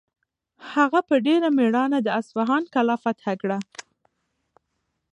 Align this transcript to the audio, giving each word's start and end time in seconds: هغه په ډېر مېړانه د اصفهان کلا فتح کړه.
هغه 0.73 0.99
په 1.09 1.15
ډېر 1.25 1.41
مېړانه 1.57 1.99
د 2.03 2.07
اصفهان 2.19 2.63
کلا 2.73 2.95
فتح 3.03 3.25
کړه. 3.41 3.57